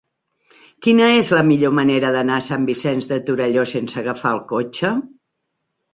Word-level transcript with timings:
Quina 0.85 1.09
és 1.17 1.27
la 1.39 1.43
millor 1.49 1.75
manera 1.81 2.11
d'anar 2.17 2.39
a 2.39 2.45
Sant 2.47 2.65
Vicenç 2.71 3.11
de 3.15 3.21
Torelló 3.29 3.67
sense 3.75 4.03
agafar 4.03 4.33
el 4.39 4.45
cotxe? 4.57 4.93